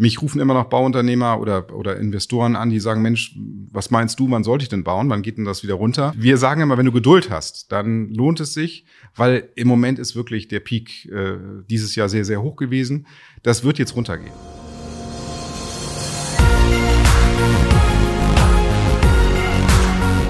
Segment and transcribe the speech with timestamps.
[0.00, 3.34] Mich rufen immer noch Bauunternehmer oder, oder Investoren an, die sagen, Mensch,
[3.72, 5.10] was meinst du, wann sollte ich denn bauen?
[5.10, 6.14] Wann geht denn das wieder runter?
[6.16, 8.84] Wir sagen immer, wenn du Geduld hast, dann lohnt es sich,
[9.16, 11.38] weil im Moment ist wirklich der Peak äh,
[11.68, 13.08] dieses Jahr sehr, sehr hoch gewesen.
[13.42, 14.30] Das wird jetzt runtergehen.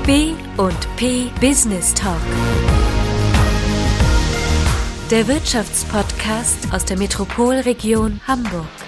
[0.07, 2.17] B und P Business Talk.
[5.11, 8.88] Der Wirtschaftspodcast aus der Metropolregion Hamburg.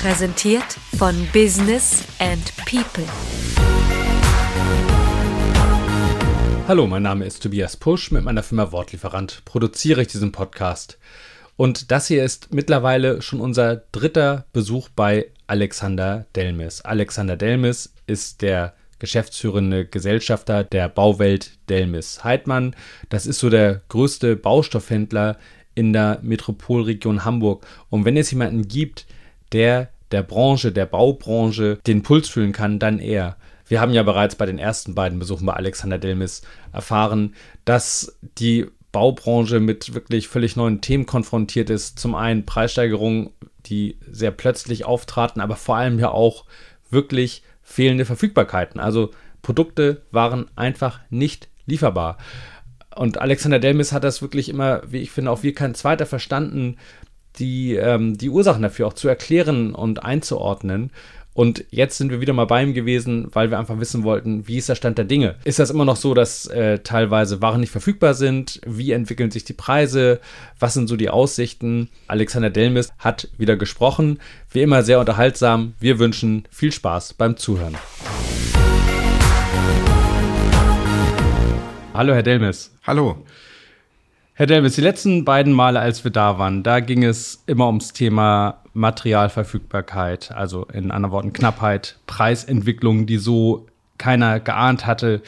[0.00, 3.04] Präsentiert von Business and People.
[6.66, 8.10] Hallo, mein Name ist Tobias Pusch.
[8.10, 10.98] Mit meiner Firma Wortlieferant produziere ich diesen Podcast.
[11.56, 16.80] Und das hier ist mittlerweile schon unser dritter Besuch bei Alexander Delmis.
[16.80, 22.74] Alexander Delmis ist der geschäftsführende Gesellschafter der Bauwelt Delmis Heidmann.
[23.10, 25.36] Das ist so der größte Baustoffhändler
[25.74, 27.66] in der Metropolregion Hamburg.
[27.90, 29.04] Und wenn es jemanden gibt,
[29.52, 33.36] der der Branche, der Baubranche den Puls fühlen kann, dann er.
[33.66, 38.66] Wir haben ja bereits bei den ersten beiden Besuchen bei Alexander Delmis erfahren, dass die
[38.90, 41.98] Baubranche mit wirklich völlig neuen Themen konfrontiert ist.
[41.98, 43.30] Zum einen Preissteigerungen,
[43.66, 46.46] die sehr plötzlich auftraten, aber vor allem ja auch
[46.90, 48.80] wirklich fehlende Verfügbarkeiten.
[48.80, 49.10] Also
[49.42, 52.18] Produkte waren einfach nicht lieferbar.
[52.96, 56.76] Und Alexander Delmis hat das wirklich immer, wie ich finde, auch wie kein zweiter verstanden,
[57.38, 60.90] die, ähm, die Ursachen dafür auch zu erklären und einzuordnen.
[61.32, 64.58] Und jetzt sind wir wieder mal bei ihm gewesen, weil wir einfach wissen wollten, wie
[64.58, 65.36] ist der Stand der Dinge?
[65.44, 68.60] Ist das immer noch so, dass äh, teilweise Waren nicht verfügbar sind?
[68.66, 70.20] Wie entwickeln sich die Preise?
[70.58, 71.88] Was sind so die Aussichten?
[72.08, 74.18] Alexander Delmis hat wieder gesprochen.
[74.50, 75.74] Wie immer sehr unterhaltsam.
[75.78, 77.76] Wir wünschen viel Spaß beim Zuhören.
[81.94, 82.72] Hallo, Herr Delmis.
[82.86, 83.24] Hallo.
[84.40, 87.92] Herr Delvis, die letzten beiden Male, als wir da waren, da ging es immer ums
[87.92, 93.66] Thema Materialverfügbarkeit, also in anderen Worten Knappheit, Preisentwicklung, die so
[93.98, 95.20] keiner geahnt hatte.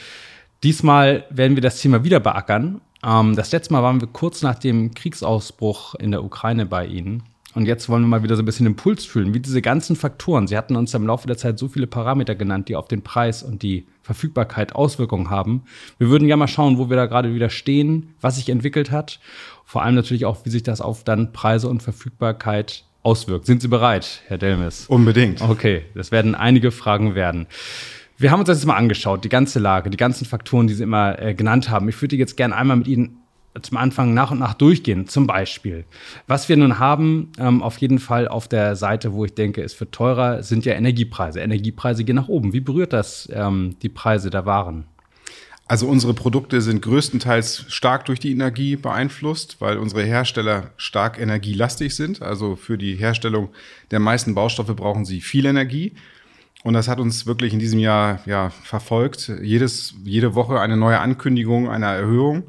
[0.63, 2.81] Diesmal werden wir das Thema wieder beackern.
[3.05, 7.21] Ähm, das letzte Mal waren wir kurz nach dem Kriegsausbruch in der Ukraine bei Ihnen.
[7.55, 9.95] Und jetzt wollen wir mal wieder so ein bisschen den Puls fühlen, wie diese ganzen
[9.95, 10.47] Faktoren.
[10.47, 13.43] Sie hatten uns im Laufe der Zeit so viele Parameter genannt, die auf den Preis
[13.43, 15.63] und die Verfügbarkeit Auswirkungen haben.
[15.97, 19.19] Wir würden ja mal schauen, wo wir da gerade wieder stehen, was sich entwickelt hat.
[19.65, 23.45] Vor allem natürlich auch, wie sich das auf dann Preise und Verfügbarkeit auswirkt.
[23.45, 24.87] Sind Sie bereit, Herr Delmes?
[24.87, 25.41] Unbedingt.
[25.41, 27.47] Okay, das werden einige Fragen werden.
[28.17, 30.83] Wir haben uns das jetzt mal angeschaut, die ganze Lage, die ganzen Faktoren, die Sie
[30.83, 31.89] immer äh, genannt haben.
[31.89, 33.22] Ich würde jetzt gerne einmal mit Ihnen
[33.61, 35.07] zum Anfang nach und nach durchgehen.
[35.07, 35.85] Zum Beispiel,
[36.27, 39.79] was wir nun haben, ähm, auf jeden Fall auf der Seite, wo ich denke, es
[39.79, 41.39] wird teurer, sind ja Energiepreise.
[41.39, 42.53] Energiepreise gehen nach oben.
[42.53, 44.85] Wie berührt das ähm, die Preise der Waren?
[45.65, 51.95] Also unsere Produkte sind größtenteils stark durch die Energie beeinflusst, weil unsere Hersteller stark energielastig
[51.95, 52.21] sind.
[52.21, 53.49] Also für die Herstellung
[53.91, 55.93] der meisten Baustoffe brauchen sie viel Energie.
[56.63, 59.31] Und das hat uns wirklich in diesem Jahr ja, verfolgt.
[59.41, 62.43] Jedes, jede Woche eine neue Ankündigung einer Erhöhung.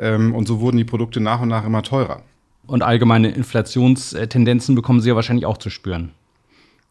[0.00, 2.22] Ähm, und so wurden die Produkte nach und nach immer teurer.
[2.66, 6.12] Und allgemeine Inflationstendenzen bekommen Sie ja wahrscheinlich auch zu spüren.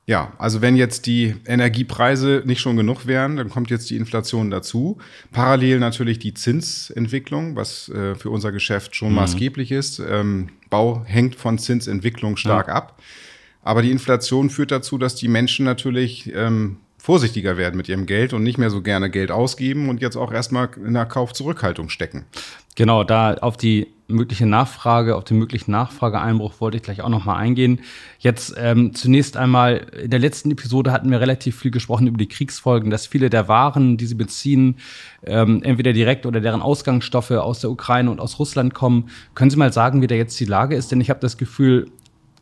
[0.09, 4.49] Ja, also wenn jetzt die Energiepreise nicht schon genug wären, dann kommt jetzt die Inflation
[4.49, 4.97] dazu.
[5.31, 9.15] Parallel natürlich die Zinsentwicklung, was äh, für unser Geschäft schon mhm.
[9.15, 9.99] maßgeblich ist.
[9.99, 12.73] Ähm, Bau hängt von Zinsentwicklung stark ja.
[12.73, 12.99] ab.
[13.61, 18.33] Aber die Inflation führt dazu, dass die Menschen natürlich ähm, vorsichtiger werden mit ihrem Geld
[18.33, 22.25] und nicht mehr so gerne Geld ausgeben und jetzt auch erstmal in der Kaufzurückhaltung stecken.
[22.75, 27.37] Genau, da auf die mögliche Nachfrage, auf den möglichen Nachfrageeinbruch wollte ich gleich auch nochmal
[27.37, 27.81] eingehen.
[28.19, 32.27] Jetzt ähm, zunächst einmal, in der letzten Episode hatten wir relativ viel gesprochen über die
[32.27, 34.77] Kriegsfolgen, dass viele der Waren, die sie beziehen,
[35.25, 39.09] ähm, entweder direkt oder deren Ausgangsstoffe aus der Ukraine und aus Russland kommen.
[39.35, 40.91] Können Sie mal sagen, wie da jetzt die Lage ist?
[40.91, 41.91] Denn ich habe das Gefühl,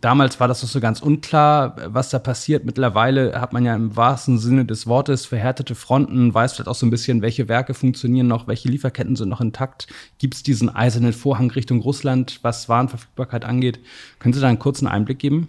[0.02, 2.66] Damals war das noch so ganz unklar, was da passiert.
[2.66, 6.86] Mittlerweile hat man ja im wahrsten Sinne des Wortes verhärtete Fronten, weiß vielleicht auch so
[6.86, 9.88] ein bisschen, welche Werke funktionieren noch, welche Lieferketten sind noch intakt.
[10.20, 13.80] Gibt es diesen eisernen Vorhang Richtung Russland, was Warenverfügbarkeit angeht?
[14.20, 15.48] Können Sie da einen kurzen Einblick geben?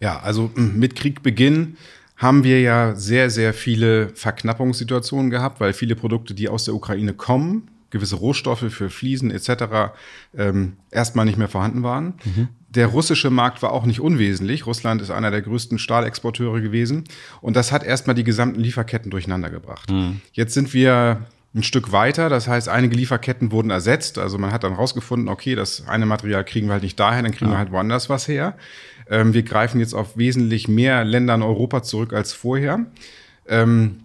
[0.00, 1.76] Ja, also mit Kriegbeginn
[2.16, 7.12] haben wir ja sehr, sehr viele Verknappungssituationen gehabt, weil viele Produkte, die aus der Ukraine
[7.12, 9.94] kommen, gewisse Rohstoffe für Fliesen etc.
[10.36, 12.14] Ähm, erstmal nicht mehr vorhanden waren.
[12.24, 12.48] Mhm.
[12.68, 14.66] Der russische Markt war auch nicht unwesentlich.
[14.66, 17.04] Russland ist einer der größten Stahlexporteure gewesen.
[17.40, 19.90] Und das hat erstmal die gesamten Lieferketten durcheinander gebracht.
[19.90, 20.20] Mhm.
[20.32, 22.28] Jetzt sind wir ein Stück weiter.
[22.28, 24.18] Das heißt, einige Lieferketten wurden ersetzt.
[24.18, 27.32] Also man hat dann rausgefunden, okay, das eine Material kriegen wir halt nicht daher, dann
[27.32, 27.54] kriegen ja.
[27.54, 28.56] wir halt woanders was her.
[29.08, 32.86] Ähm, wir greifen jetzt auf wesentlich mehr Länder in Europa zurück als vorher.
[33.48, 34.00] Ähm,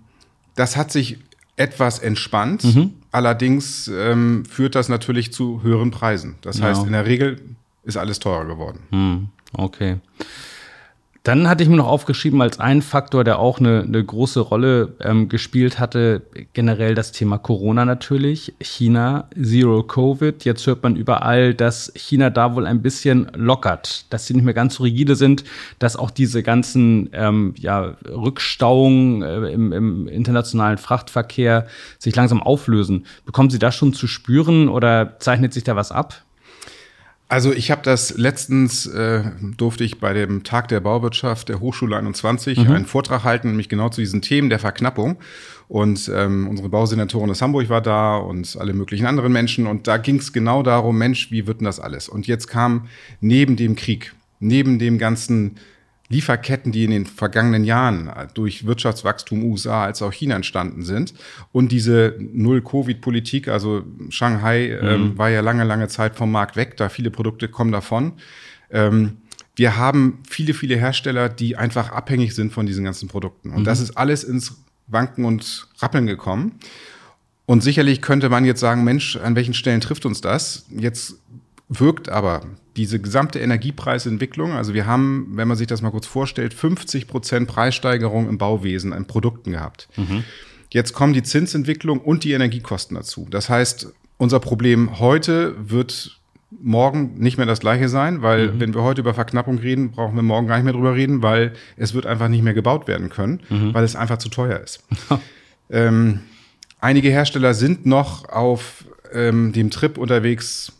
[0.55, 1.17] das hat sich
[1.61, 2.63] etwas entspannt.
[2.63, 2.93] Mhm.
[3.11, 6.35] Allerdings ähm, führt das natürlich zu höheren Preisen.
[6.41, 7.41] Das heißt, in der Regel
[7.83, 8.79] ist alles teurer geworden.
[8.89, 9.97] Hm, okay.
[11.23, 14.95] Dann hatte ich mir noch aufgeschrieben als einen Faktor, der auch eine, eine große Rolle
[14.99, 16.23] ähm, gespielt hatte,
[16.53, 18.55] generell das Thema Corona natürlich.
[18.59, 20.43] China, Zero Covid.
[20.43, 24.55] Jetzt hört man überall, dass China da wohl ein bisschen lockert, dass sie nicht mehr
[24.55, 25.43] ganz so rigide sind,
[25.77, 31.67] dass auch diese ganzen ähm, ja, Rückstauungen äh, im, im internationalen Frachtverkehr
[31.99, 33.05] sich langsam auflösen.
[33.27, 36.23] Bekommen Sie das schon zu spüren oder zeichnet sich da was ab?
[37.31, 39.23] Also ich habe das letztens, äh,
[39.55, 42.71] durfte ich bei dem Tag der Bauwirtschaft der Hochschule 21 mhm.
[42.71, 45.15] einen Vortrag halten, nämlich genau zu diesen Themen der Verknappung.
[45.69, 49.65] Und ähm, unsere Bausenatorin aus Hamburg war da und alle möglichen anderen Menschen.
[49.65, 52.09] Und da ging es genau darum, Mensch, wie wird denn das alles?
[52.09, 52.89] Und jetzt kam
[53.21, 55.55] neben dem Krieg, neben dem ganzen
[56.11, 61.13] Lieferketten, die in den vergangenen Jahren durch Wirtschaftswachstum USA als auch China entstanden sind.
[61.51, 64.87] Und diese Null-Covid-Politik, also Shanghai ähm, mhm.
[64.87, 68.13] ähm, war ja lange, lange Zeit vom Markt weg, da viele Produkte kommen davon.
[68.69, 69.17] Ähm,
[69.55, 73.51] wir haben viele, viele Hersteller, die einfach abhängig sind von diesen ganzen Produkten.
[73.51, 73.65] Und mhm.
[73.65, 76.59] das ist alles ins Wanken und Rappeln gekommen.
[77.45, 80.65] Und sicherlich könnte man jetzt sagen, Mensch, an welchen Stellen trifft uns das?
[80.69, 81.15] Jetzt
[81.71, 82.41] wirkt aber
[82.75, 87.47] diese gesamte Energiepreisentwicklung, also wir haben, wenn man sich das mal kurz vorstellt, 50 Prozent
[87.47, 89.87] Preissteigerung im Bauwesen an Produkten gehabt.
[89.95, 90.23] Mhm.
[90.69, 93.27] Jetzt kommen die Zinsentwicklung und die Energiekosten dazu.
[93.29, 96.19] Das heißt, unser Problem heute wird
[96.49, 98.59] morgen nicht mehr das gleiche sein, weil mhm.
[98.59, 101.53] wenn wir heute über Verknappung reden, brauchen wir morgen gar nicht mehr drüber reden, weil
[101.77, 103.73] es wird einfach nicht mehr gebaut werden können, mhm.
[103.73, 104.83] weil es einfach zu teuer ist.
[105.69, 106.21] ähm,
[106.79, 110.73] einige Hersteller sind noch auf ähm, dem Trip unterwegs,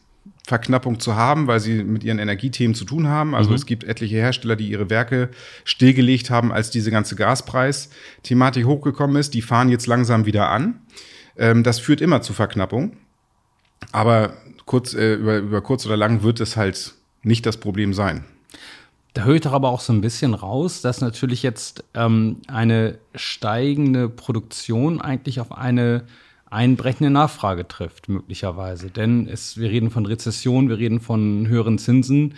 [0.47, 3.35] Verknappung zu haben, weil sie mit ihren Energiethemen zu tun haben.
[3.35, 3.55] Also mhm.
[3.55, 5.29] es gibt etliche Hersteller, die ihre Werke
[5.63, 9.33] stillgelegt haben, als diese ganze Gaspreis-Thematik hochgekommen ist.
[9.33, 10.81] Die fahren jetzt langsam wieder an.
[11.37, 12.97] Ähm, das führt immer zu Verknappung.
[13.91, 14.33] Aber
[14.65, 18.25] kurz, äh, über, über kurz oder lang wird es halt nicht das Problem sein.
[19.13, 22.97] Da höre ich doch aber auch so ein bisschen raus, dass natürlich jetzt ähm, eine
[23.13, 26.05] steigende Produktion eigentlich auf eine
[26.51, 28.89] einbrechende Nachfrage trifft, möglicherweise.
[28.89, 32.35] Denn es, wir reden von Rezession, wir reden von höheren Zinsen.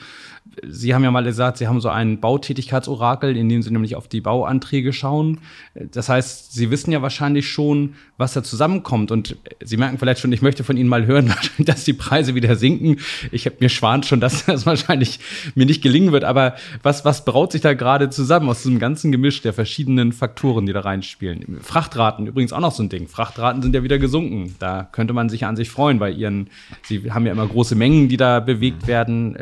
[0.62, 4.08] Sie haben ja mal gesagt, Sie haben so ein Bautätigkeitsorakel, in dem Sie nämlich auf
[4.08, 5.40] die Bauanträge schauen.
[5.74, 9.10] Das heißt, Sie wissen ja wahrscheinlich schon, was da zusammenkommt.
[9.10, 12.56] Und Sie merken vielleicht schon, ich möchte von Ihnen mal hören, dass die Preise wieder
[12.56, 12.98] sinken.
[13.32, 15.20] Ich habe mir schwant schon, dass das wahrscheinlich
[15.56, 16.24] mir nicht gelingen wird.
[16.24, 20.66] Aber was, was braut sich da gerade zusammen aus diesem ganzen Gemisch der verschiedenen Faktoren,
[20.66, 21.62] die da reinspielen?
[21.62, 23.08] Frachtraten übrigens auch noch so ein Ding.
[23.08, 24.56] Frachtraten sind ja wieder gesunken.
[24.60, 26.50] Da könnte man sich an sich freuen bei Ihren,
[26.84, 29.36] Sie haben ja immer große Mengen, die da bewegt werden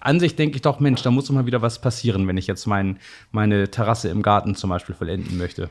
[0.00, 2.46] an sich denke ich doch, Mensch, da muss doch mal wieder was passieren, wenn ich
[2.46, 2.98] jetzt mein,
[3.32, 5.70] meine Terrasse im Garten zum Beispiel vollenden möchte.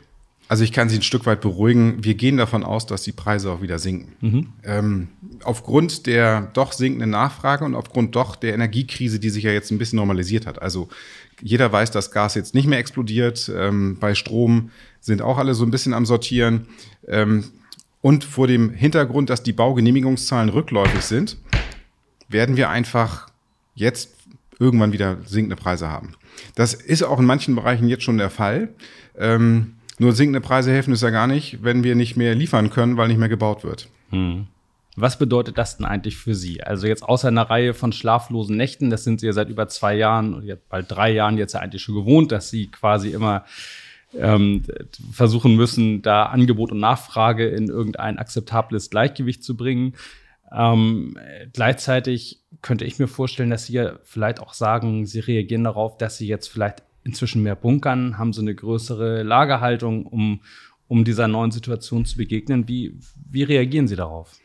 [0.49, 2.03] Also ich kann Sie ein Stück weit beruhigen.
[2.03, 4.13] Wir gehen davon aus, dass die Preise auch wieder sinken.
[4.21, 4.47] Mhm.
[4.63, 5.07] Ähm,
[5.43, 9.77] aufgrund der doch sinkenden Nachfrage und aufgrund doch der Energiekrise, die sich ja jetzt ein
[9.77, 10.61] bisschen normalisiert hat.
[10.61, 10.87] Also
[11.41, 13.51] jeder weiß, dass Gas jetzt nicht mehr explodiert.
[13.53, 14.71] Ähm, bei Strom
[15.01, 16.67] sind auch alle so ein bisschen am Sortieren.
[17.09, 17.45] Ähm,
[18.01, 21.37] und vor dem Hintergrund, dass die Baugenehmigungszahlen rückläufig sind,
[22.29, 23.29] werden wir einfach
[23.75, 24.15] jetzt
[24.59, 26.15] irgendwann wieder sinkende Preise haben.
[26.55, 28.69] Das ist auch in manchen Bereichen jetzt schon der Fall.
[29.17, 32.97] Ähm, nur sinkende Preise helfen es ja gar nicht, wenn wir nicht mehr liefern können,
[32.97, 33.87] weil nicht mehr gebaut wird.
[34.09, 34.47] Hm.
[34.95, 36.63] Was bedeutet das denn eigentlich für Sie?
[36.63, 39.95] Also jetzt außer einer Reihe von schlaflosen Nächten, das sind Sie ja seit über zwei
[39.95, 43.45] Jahren, jetzt bald drei Jahren jetzt ja eigentlich schon gewohnt, dass Sie quasi immer
[44.19, 44.63] ähm,
[45.11, 49.93] versuchen müssen, da Angebot und Nachfrage in irgendein akzeptables Gleichgewicht zu bringen.
[50.51, 51.17] Ähm,
[51.53, 56.17] gleichzeitig könnte ich mir vorstellen, dass Sie ja vielleicht auch sagen, Sie reagieren darauf, dass
[56.17, 60.41] Sie jetzt vielleicht inzwischen mehr bunkern, haben so eine größere Lagerhaltung, um,
[60.87, 62.67] um dieser neuen Situation zu begegnen.
[62.67, 64.37] Wie, wie reagieren Sie darauf?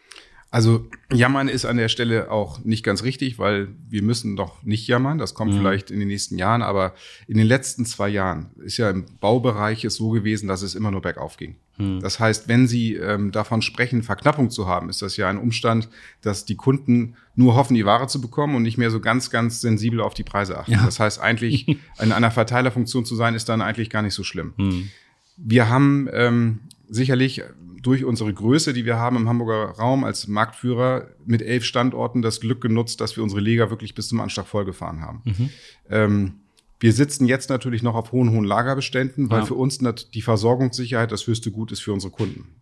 [0.53, 4.87] Also jammern ist an der Stelle auch nicht ganz richtig, weil wir müssen doch nicht
[4.87, 5.17] jammern.
[5.17, 5.57] Das kommt mhm.
[5.57, 6.93] vielleicht in den nächsten Jahren, aber
[7.27, 10.91] in den letzten zwei Jahren ist ja im Baubereich es so gewesen, dass es immer
[10.91, 11.57] nur bergauf ging.
[11.79, 12.01] Mhm.
[12.01, 15.89] Das heißt, wenn Sie ähm, davon sprechen, Verknappung zu haben, ist das ja ein Umstand,
[16.21, 19.63] dass die Kunden nur hoffen, die Ware zu bekommen und nicht mehr so ganz, ganz
[19.63, 20.73] sensibel auf die Preise achten.
[20.73, 20.85] Ja.
[20.85, 21.67] Das heißt, eigentlich
[21.99, 24.53] in einer Verteilerfunktion zu sein, ist dann eigentlich gar nicht so schlimm.
[24.59, 24.91] Mhm.
[25.39, 27.43] Wir haben ähm, sicherlich
[27.83, 32.41] durch unsere Größe, die wir haben im Hamburger Raum als Marktführer mit elf Standorten das
[32.41, 35.23] Glück genutzt, dass wir unsere Leger wirklich bis zum Anschlag vollgefahren haben.
[35.25, 35.51] Mhm.
[35.91, 36.35] Ähm,
[36.79, 39.47] wir sitzen jetzt natürlich noch auf hohen, hohen Lagerbeständen, weil ja.
[39.47, 42.61] für uns die Versorgungssicherheit das höchste Gut ist für unsere Kunden.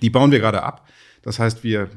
[0.00, 0.88] Die bauen wir gerade ab.
[1.22, 1.90] Das heißt, wir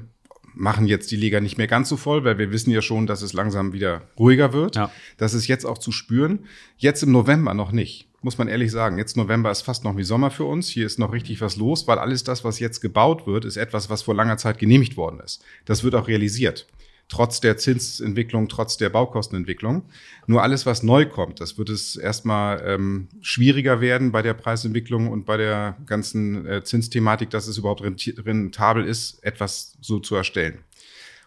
[0.55, 3.21] machen jetzt die Liga nicht mehr ganz so voll, weil wir wissen ja schon, dass
[3.21, 4.75] es langsam wieder ruhiger wird.
[4.75, 4.91] Ja.
[5.17, 6.45] Das ist jetzt auch zu spüren.
[6.77, 8.97] Jetzt im November noch nicht muss man ehrlich sagen.
[8.97, 10.67] Jetzt November ist fast noch wie Sommer für uns.
[10.67, 13.89] Hier ist noch richtig was los, weil alles das, was jetzt gebaut wird, ist etwas,
[13.91, 15.43] was vor langer Zeit genehmigt worden ist.
[15.65, 16.65] Das wird auch realisiert.
[17.07, 19.83] Trotz der Zinsentwicklung, trotz der Baukostenentwicklung.
[20.27, 25.09] Nur alles, was neu kommt, das wird es erstmal ähm, schwieriger werden bei der Preisentwicklung
[25.09, 30.59] und bei der ganzen äh, Zinsthematik, dass es überhaupt rentabel ist, etwas so zu erstellen.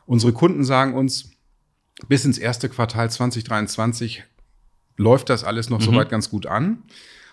[0.07, 1.31] Unsere Kunden sagen uns,
[2.09, 4.25] bis ins erste Quartal 2023
[4.97, 5.85] läuft das alles noch mhm.
[5.85, 6.83] soweit ganz gut an.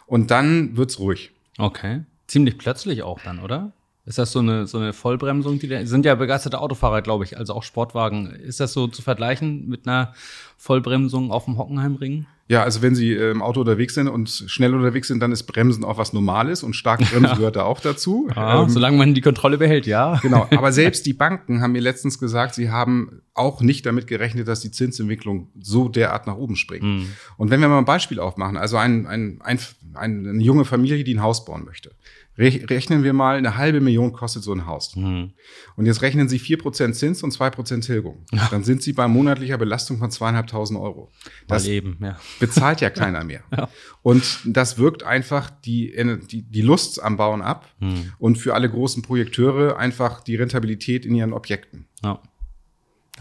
[0.05, 1.31] Und dann wird's ruhig.
[1.57, 2.03] Okay.
[2.27, 3.73] Ziemlich plötzlich auch dann, oder?
[4.05, 5.57] Ist das so eine, so eine Vollbremsung?
[5.57, 8.29] Die, sind ja begeisterte Autofahrer, glaube ich, also auch Sportwagen.
[8.29, 10.13] Ist das so zu vergleichen mit einer
[10.57, 12.27] Vollbremsung auf dem Hockenheimring?
[12.47, 15.43] Ja, also wenn Sie äh, im Auto unterwegs sind und schnell unterwegs sind, dann ist
[15.43, 17.35] Bremsen auch was Normales und stark Bremsen ja.
[17.35, 18.29] gehört da auch dazu.
[18.35, 20.19] Ah, ähm, solange man die Kontrolle behält, ja.
[20.21, 24.47] Genau, aber selbst die Banken haben mir letztens gesagt, sie haben auch nicht damit gerechnet,
[24.47, 26.83] dass die Zinsentwicklung so derart nach oben springt.
[26.83, 27.07] Mhm.
[27.37, 29.59] Und wenn wir mal ein Beispiel aufmachen, also ein, ein, ein,
[29.95, 31.91] eine junge Familie, die ein Haus bauen möchte,
[32.37, 34.93] Rechnen wir mal, eine halbe Million kostet so ein Haus.
[34.97, 35.31] Mhm.
[35.77, 38.25] Und jetzt rechnen Sie vier Prozent Zins und zwei Prozent Tilgung.
[38.33, 38.49] Ja.
[38.51, 41.11] Dann sind Sie bei monatlicher Belastung von zweieinhalbtausend Euro.
[41.47, 42.17] Das eben, ja.
[42.41, 43.41] bezahlt ja keiner mehr.
[43.55, 43.69] ja.
[44.01, 45.95] Und das wirkt einfach die,
[46.29, 48.11] die, die Lust am Bauen ab mhm.
[48.19, 51.87] und für alle großen Projekteure einfach die Rentabilität in ihren Objekten.
[52.03, 52.21] Ja.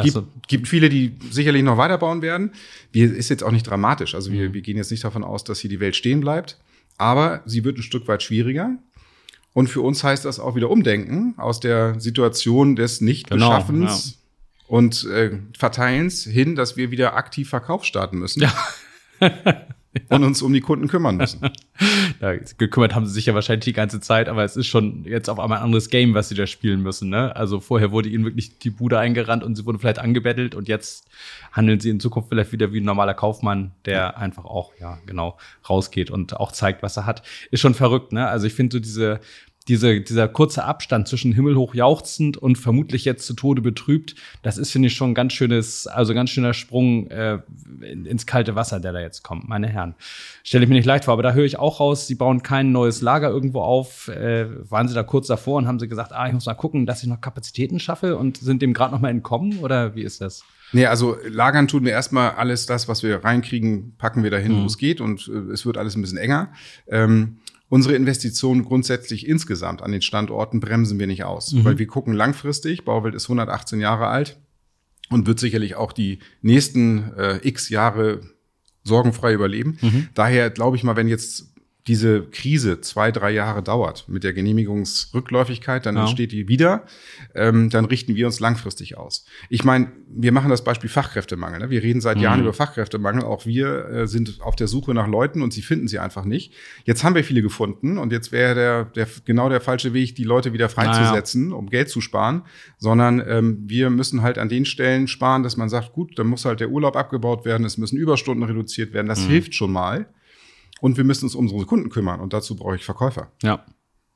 [0.03, 2.53] Gibt, also, gibt viele, die sicherlich noch weiterbauen werden.
[2.91, 4.15] Wir, ist jetzt auch nicht dramatisch.
[4.15, 4.55] Also wir, mhm.
[4.55, 6.59] wir gehen jetzt nicht davon aus, dass hier die Welt stehen bleibt.
[6.99, 8.77] Aber sie wird ein Stück weit schwieriger.
[9.53, 14.79] Und für uns heißt das auch wieder Umdenken aus der Situation des Nichtbeschaffens genau, ja.
[14.79, 18.43] und äh, Verteilens hin, dass wir wieder aktiv Verkauf starten müssen.
[18.43, 18.53] Ja.
[20.09, 21.41] und uns um die Kunden kümmern müssen.
[22.21, 25.29] ja, gekümmert haben sie sich ja wahrscheinlich die ganze Zeit, aber es ist schon jetzt
[25.29, 27.09] auf einmal ein anderes Game, was sie da spielen müssen.
[27.09, 27.35] Ne?
[27.35, 31.09] Also vorher wurde ihnen wirklich die Bude eingerannt und sie wurden vielleicht angebettelt und jetzt
[31.53, 34.11] handeln sie in Zukunft vielleicht wieder wie ein normaler Kaufmann, der ja.
[34.11, 37.23] einfach auch, ja, genau, rausgeht und auch zeigt, was er hat.
[37.51, 38.27] Ist schon verrückt, ne?
[38.29, 39.21] Also ich finde so diese
[39.69, 44.71] diese, dieser kurze Abstand zwischen himmelhoch jauchzend und vermutlich jetzt zu Tode betrübt, das ist,
[44.71, 47.39] finde ich, schon ein ganz schönes, also ganz schöner Sprung äh,
[47.81, 49.95] ins kalte Wasser, der da jetzt kommt, meine Herren.
[50.43, 52.73] Stelle ich mir nicht leicht vor, aber da höre ich auch raus, sie bauen kein
[52.73, 54.09] neues Lager irgendwo auf.
[54.09, 56.85] Äh, waren sie da kurz davor und haben sie gesagt, ah, ich muss mal gucken,
[56.85, 60.21] dass ich noch Kapazitäten schaffe und sind dem gerade noch mal entkommen oder wie ist
[60.21, 60.45] das?
[60.73, 64.63] Nee, also lagern tun wir erstmal alles das, was wir reinkriegen, packen wir dahin, mhm.
[64.63, 66.53] wo es geht und äh, es wird alles ein bisschen enger.
[66.89, 71.65] Ähm, Unsere Investitionen grundsätzlich insgesamt an den Standorten bremsen wir nicht aus, mhm.
[71.65, 72.85] weil wir gucken langfristig.
[72.85, 74.39] Bauwelt ist 118 Jahre alt
[75.11, 78.21] und wird sicherlich auch die nächsten äh, x Jahre
[78.85, 79.79] sorgenfrei überleben.
[79.81, 80.09] Mhm.
[80.15, 81.54] Daher glaube ich mal, wenn jetzt
[81.87, 86.03] diese Krise zwei, drei Jahre dauert mit der Genehmigungsrückläufigkeit, dann ja.
[86.03, 86.85] entsteht die wieder,
[87.35, 89.27] ähm, dann richten wir uns langfristig aus.
[89.51, 91.61] Ich meine, wir machen das Beispiel Fachkräftemangel.
[91.61, 91.71] Ne?
[91.71, 92.23] Wir reden seit mhm.
[92.23, 93.25] Jahren über Fachkräftemangel.
[93.25, 96.55] Auch wir äh, sind auf der Suche nach Leuten und sie finden sie einfach nicht.
[96.85, 100.25] Jetzt haben wir viele gefunden und jetzt wäre der, der genau der falsche Weg, die
[100.25, 101.57] Leute wieder freizusetzen, naja.
[101.57, 102.45] um Geld zu sparen,
[102.79, 106.47] sondern ähm, wir müssen halt an den Stellen sparen, dass man sagt, gut, dann muss
[106.47, 109.09] halt der Urlaub abgebaut werden, es müssen Überstunden reduziert werden.
[109.09, 109.29] Das mhm.
[109.29, 110.07] hilft schon mal.
[110.85, 113.29] Und wir müssen uns um unsere Kunden kümmern und dazu brauche ich Verkäufer.
[113.43, 113.65] Ja.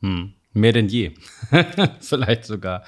[0.02, 0.34] Hm.
[0.52, 1.12] Mehr denn je.
[2.00, 2.84] Vielleicht sogar.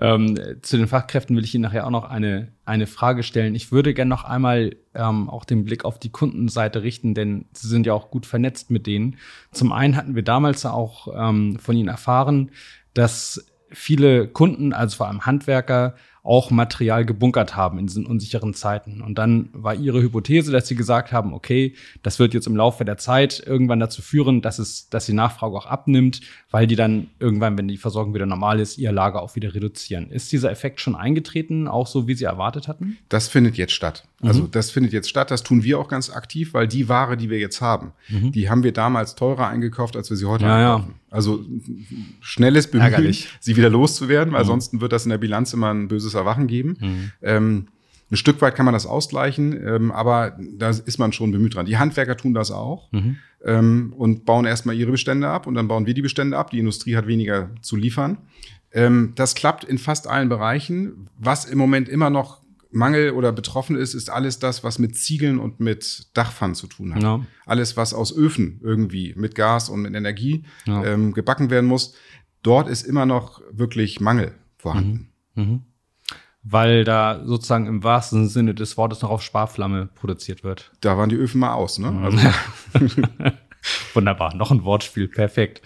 [0.00, 3.56] Ähm, zu den Fachkräften will ich Ihnen nachher auch noch eine, eine Frage stellen.
[3.56, 7.66] Ich würde gerne noch einmal ähm, auch den Blick auf die Kundenseite richten, denn Sie
[7.66, 9.16] sind ja auch gut vernetzt mit denen.
[9.50, 12.52] Zum einen hatten wir damals auch ähm, von Ihnen erfahren,
[12.94, 19.00] dass viele Kunden, also vor allem Handwerker, auch Material gebunkert haben in diesen unsicheren Zeiten.
[19.00, 22.84] Und dann war ihre Hypothese, dass sie gesagt haben, okay, das wird jetzt im Laufe
[22.84, 27.08] der Zeit irgendwann dazu führen, dass es, dass die Nachfrage auch abnimmt, weil die dann
[27.18, 30.10] irgendwann, wenn die Versorgung wieder normal ist, ihr Lager auch wieder reduzieren.
[30.10, 32.98] Ist dieser Effekt schon eingetreten, auch so wie Sie erwartet hatten?
[33.08, 34.04] Das findet jetzt statt.
[34.22, 34.50] Also mhm.
[34.50, 35.30] das findet jetzt statt.
[35.30, 38.32] Das tun wir auch ganz aktiv, weil die Ware, die wir jetzt haben, mhm.
[38.32, 40.94] die haben wir damals teurer eingekauft, als wir sie heute ja, einkaufen.
[40.94, 41.00] Ja.
[41.10, 41.44] Also
[42.20, 43.28] schnelles Bemühen, Ärgerlich.
[43.40, 44.50] sie wieder loszuwerden, weil mhm.
[44.50, 46.76] ansonsten wird das in der Bilanz immer ein böses Erwachen geben.
[46.80, 47.12] Mhm.
[47.22, 47.66] Ähm,
[48.10, 51.66] ein Stück weit kann man das ausgleichen, ähm, aber da ist man schon bemüht dran.
[51.66, 53.16] Die Handwerker tun das auch mhm.
[53.44, 56.50] ähm, und bauen erstmal ihre Bestände ab und dann bauen wir die Bestände ab.
[56.50, 58.18] Die Industrie hat weniger zu liefern.
[58.72, 61.08] Ähm, das klappt in fast allen Bereichen.
[61.18, 62.40] Was im Moment immer noch
[62.72, 66.94] Mangel oder betroffen ist, ist alles das, was mit Ziegeln und mit Dachpfannen zu tun
[66.94, 67.02] hat.
[67.02, 67.24] Ja.
[67.46, 70.84] Alles, was aus Öfen irgendwie mit Gas und mit Energie ja.
[70.84, 71.94] ähm, gebacken werden muss.
[72.42, 75.10] Dort ist immer noch wirklich Mangel vorhanden.
[75.34, 75.42] Mhm.
[75.44, 75.62] Mhm.
[76.42, 80.70] Weil da sozusagen im wahrsten Sinne des Wortes noch auf Sparflamme produziert wird.
[80.80, 81.90] Da waren die Öfen mal aus, ne?
[81.90, 82.04] Mhm.
[82.04, 82.18] Also
[83.94, 85.62] Wunderbar, noch ein Wortspiel, perfekt.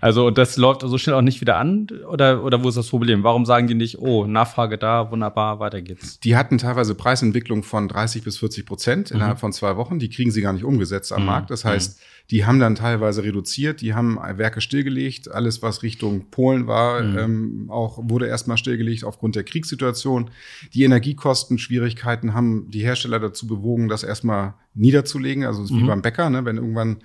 [0.00, 3.22] Also das läuft so schnell auch nicht wieder an oder oder wo ist das Problem?
[3.22, 6.20] Warum sagen die nicht, oh Nachfrage da, wunderbar, weiter geht's?
[6.20, 9.16] Die hatten teilweise Preisentwicklung von 30 bis 40 Prozent Mhm.
[9.16, 9.98] innerhalb von zwei Wochen.
[9.98, 11.50] Die kriegen sie gar nicht umgesetzt am Markt.
[11.50, 15.30] Das heißt, die haben dann teilweise reduziert, die haben Werke stillgelegt.
[15.30, 17.18] Alles, was Richtung Polen war, Mhm.
[17.18, 20.30] ähm, auch wurde erstmal stillgelegt aufgrund der Kriegssituation.
[20.74, 25.44] Die Energiekostenschwierigkeiten haben die Hersteller dazu bewogen, das erstmal niederzulegen.
[25.44, 25.82] Also es ist Mhm.
[25.82, 26.44] wie beim Bäcker, ne?
[26.44, 26.98] wenn irgendwann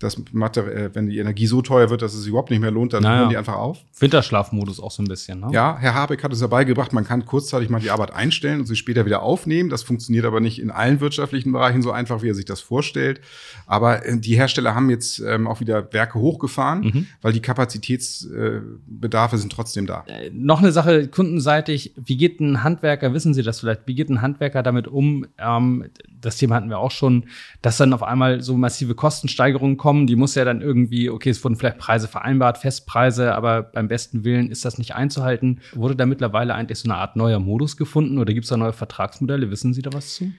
[0.00, 2.70] das Materi äh, wenn die Energie so teuer wird, dass es sich überhaupt nicht mehr
[2.70, 3.18] lohnt, dann Naja.
[3.20, 3.78] hören die einfach auf.
[3.98, 5.48] Winterschlafmodus auch so ein bisschen, ne?
[5.52, 8.66] Ja, Herr Habeck hat es dabei gebracht, man kann kurzzeitig mal die Arbeit einstellen und
[8.66, 9.68] sie später wieder aufnehmen.
[9.70, 13.20] Das funktioniert aber nicht in allen wirtschaftlichen Bereichen so einfach, wie er sich das vorstellt.
[13.66, 17.06] Aber äh, die Hersteller haben jetzt ähm, auch wieder Werke hochgefahren, Mhm.
[17.22, 20.04] weil die Kapazitätsbedarfe sind trotzdem da.
[20.06, 24.08] Äh, Noch eine Sache kundenseitig, wie geht ein Handwerker, wissen Sie das vielleicht, wie geht
[24.10, 25.26] ein Handwerker damit um?
[25.38, 25.86] Ähm,
[26.20, 27.24] das Thema hatten wir auch schon,
[27.62, 29.87] dass dann auf einmal so massive Kostensteigerungen kommen.
[29.92, 34.24] Die muss ja dann irgendwie, okay, es wurden vielleicht Preise vereinbart, Festpreise, aber beim besten
[34.24, 35.60] Willen ist das nicht einzuhalten.
[35.72, 38.72] Wurde da mittlerweile eigentlich so eine Art neuer Modus gefunden oder gibt es da neue
[38.72, 39.50] Vertragsmodelle?
[39.50, 40.32] Wissen Sie da was zu?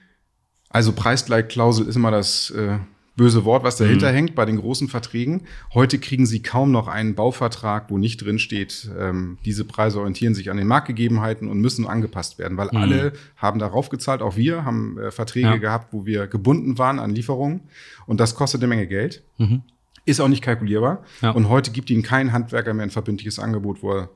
[0.68, 2.78] Also Preisgleitklausel ist immer das äh,
[3.16, 4.14] böse Wort, was dahinter Mhm.
[4.16, 5.42] hängt bei den großen Verträgen.
[5.74, 10.34] Heute kriegen Sie kaum noch einen Bauvertrag, wo nicht drin steht, ähm, diese Preise orientieren
[10.34, 14.22] sich an den Marktgegebenheiten und müssen angepasst werden, weil alle haben darauf gezahlt.
[14.22, 15.52] Auch wir haben äh, Verträge Mhm.
[15.54, 15.58] Ja.
[15.58, 17.62] gehabt, wo wir gebunden waren an Lieferungen
[18.06, 19.22] und das kostet eine Menge Geld.
[19.38, 19.62] Mhm.
[20.06, 21.04] Ist auch nicht kalkulierbar.
[21.20, 21.30] Ja.
[21.32, 24.10] Und heute gibt Ihnen kein Handwerker mehr ein verbindliches Angebot, wo er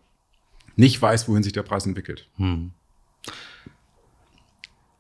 [0.77, 2.29] nicht weiß, wohin sich der Preis entwickelt.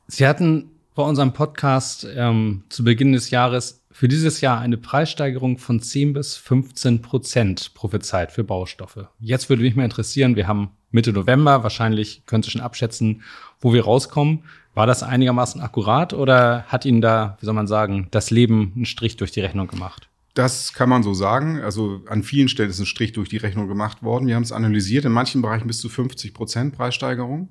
[0.07, 5.57] Sie hatten bei unserem Podcast ähm, zu Beginn des Jahres für dieses Jahr eine Preissteigerung
[5.57, 9.09] von 10 bis 15 Prozent prophezeit für Baustoffe.
[9.21, 13.23] Jetzt würde mich mal interessieren, wir haben Mitte November, wahrscheinlich können Sie schon abschätzen,
[13.61, 14.43] wo wir rauskommen.
[14.75, 18.85] War das einigermaßen akkurat oder hat Ihnen da, wie soll man sagen, das Leben einen
[18.85, 20.09] Strich durch die Rechnung gemacht?
[20.35, 21.61] Das kann man so sagen.
[21.61, 24.27] Also an vielen Stellen ist ein Strich durch die Rechnung gemacht worden.
[24.27, 25.05] Wir haben es analysiert.
[25.05, 27.49] In manchen Bereichen bis zu 50 Prozent Preissteigerung.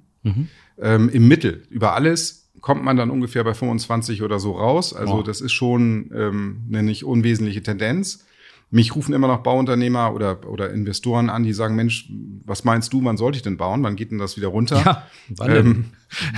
[0.82, 4.94] Ähm, Im Mittel über alles kommt man dann ungefähr bei 25 oder so raus.
[4.94, 5.24] Also Wow.
[5.24, 8.26] das ist schon ähm, eine nicht unwesentliche Tendenz.
[8.72, 12.10] Mich rufen immer noch Bauunternehmer oder, oder Investoren an, die sagen, Mensch,
[12.46, 13.84] was meinst du, wann sollte ich denn bauen?
[13.84, 15.04] Wann geht denn das wieder runter?
[15.28, 15.66] wann denn?
[15.66, 15.86] Ähm,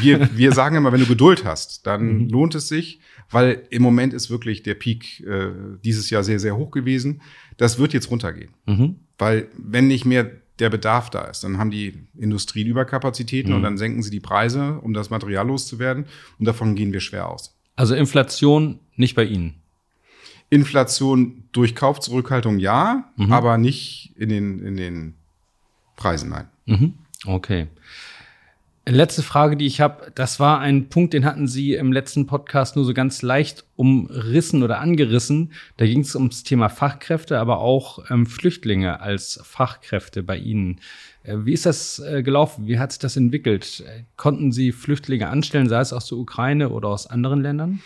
[0.01, 4.11] wir, wir sagen immer, wenn du Geduld hast, dann lohnt es sich, weil im Moment
[4.13, 5.51] ist wirklich der Peak äh,
[5.83, 7.21] dieses Jahr sehr, sehr hoch gewesen.
[7.57, 8.49] Das wird jetzt runtergehen.
[8.65, 8.95] Mhm.
[9.19, 13.77] Weil wenn nicht mehr der Bedarf da ist, dann haben die Industrien Überkapazitäten und dann
[13.77, 16.05] senken sie die Preise, um das Material loszuwerden.
[16.39, 17.57] Und davon gehen wir schwer aus.
[17.75, 19.55] Also Inflation nicht bei Ihnen.
[20.49, 25.15] Inflation durch Kaufzurückhaltung ja, aber nicht in den, in den
[25.95, 26.47] Preisen, nein.
[26.65, 26.93] Mhm.
[27.25, 27.67] Okay.
[28.87, 32.75] Letzte Frage, die ich habe, das war ein Punkt, den hatten Sie im letzten Podcast
[32.75, 35.51] nur so ganz leicht umrissen oder angerissen.
[35.77, 40.79] Da ging es ums Thema Fachkräfte, aber auch ähm, Flüchtlinge als Fachkräfte bei Ihnen.
[41.23, 42.67] Äh, wie ist das äh, gelaufen?
[42.67, 43.83] Wie hat sich das entwickelt?
[43.85, 47.81] Äh, Konnten Sie Flüchtlinge anstellen, sei es aus der Ukraine oder aus anderen Ländern?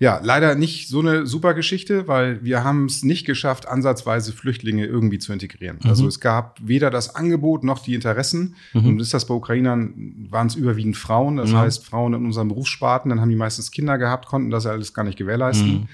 [0.00, 4.84] Ja, leider nicht so eine super Geschichte, weil wir haben es nicht geschafft, ansatzweise Flüchtlinge
[4.84, 5.78] irgendwie zu integrieren.
[5.84, 8.56] Also es gab weder das Angebot noch die Interessen.
[8.74, 11.60] Und ist das bei Ukrainern, waren es überwiegend Frauen, das Ja.
[11.60, 15.04] heißt Frauen in unseren Berufssparten, dann haben die meistens Kinder gehabt, konnten das alles gar
[15.04, 15.88] nicht gewährleisten.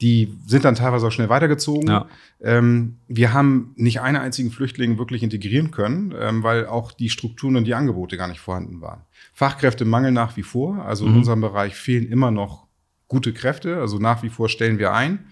[0.00, 1.88] Die sind dann teilweise auch schnell weitergezogen.
[1.88, 2.06] Ja.
[2.40, 7.56] Ähm, wir haben nicht einen einzigen Flüchtling wirklich integrieren können, ähm, weil auch die Strukturen
[7.56, 9.00] und die Angebote gar nicht vorhanden waren.
[9.34, 10.84] Fachkräftemangel nach wie vor.
[10.84, 12.68] Also in unserem Bereich fehlen immer noch
[13.08, 13.78] gute Kräfte.
[13.78, 15.26] Also nach wie vor stellen wir ein.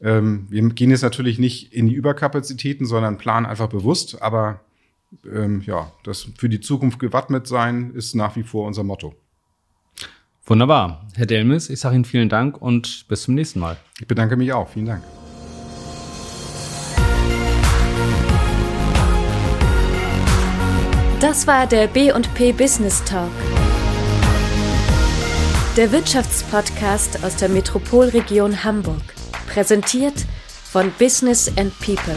[0.00, 4.22] Ähm, wir gehen jetzt natürlich nicht in die Überkapazitäten, sondern planen einfach bewusst.
[4.22, 4.60] Aber
[5.30, 9.14] ähm, ja, das für die Zukunft gewappnet sein ist nach wie vor unser Motto.
[10.46, 11.06] Wunderbar.
[11.14, 13.76] Herr Delmis, ich sage Ihnen vielen Dank und bis zum nächsten Mal.
[14.00, 14.68] Ich bedanke mich auch.
[14.68, 15.02] Vielen Dank.
[21.20, 23.30] Das war der B&P Business Talk.
[25.76, 29.02] Der Wirtschaftspodcast aus der Metropolregion Hamburg.
[29.46, 30.26] Präsentiert
[30.64, 32.16] von Business and People.